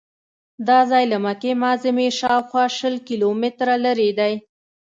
[0.67, 4.33] دا ځای له مکې معظمې شاوخوا شل کیلومتره لرې دی.